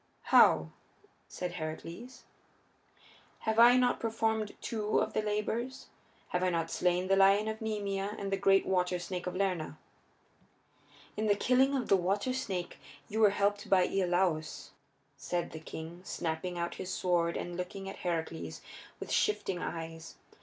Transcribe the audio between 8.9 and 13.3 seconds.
snake of Lerna?" "In the killing of the water snake you were